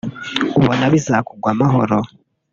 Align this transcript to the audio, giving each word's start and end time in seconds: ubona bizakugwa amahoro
ubona 0.57 0.83
bizakugwa 0.93 1.47
amahoro 1.55 1.97